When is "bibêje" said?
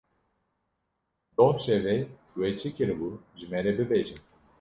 3.77-4.17